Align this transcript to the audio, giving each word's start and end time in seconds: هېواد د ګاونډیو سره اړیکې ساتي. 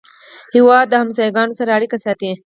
هېواد 0.55 0.85
د 0.89 0.93
ګاونډیو 1.35 1.57
سره 1.59 1.71
اړیکې 1.77 1.97
ساتي. 2.05 2.31